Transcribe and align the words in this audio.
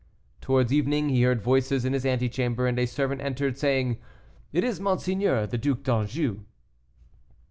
Towards 0.41 0.73
evening 0.73 1.09
he 1.09 1.21
heard 1.21 1.43
voices 1.43 1.85
in 1.85 1.93
his 1.93 2.07
ante 2.07 2.27
chamber, 2.27 2.65
and 2.65 2.79
a 2.79 2.87
servant 2.87 3.21
entered, 3.21 3.59
saying, 3.59 3.99
"It 4.51 4.63
is 4.63 4.79
Monseigneur 4.79 5.45
the 5.45 5.59
Duc 5.59 5.83
d'Anjou." 5.83 6.39